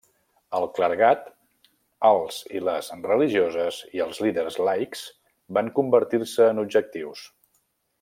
El 0.59 0.63
clergat, 0.77 1.27
els 2.09 2.39
i 2.59 2.63
les 2.69 2.89
religioses 3.09 3.79
i 3.99 4.03
els 4.09 4.25
líders 4.27 4.61
laics 4.71 5.07
van 5.59 5.73
convertir-se 5.81 6.53
en 6.57 6.67
objectius. 6.69 7.29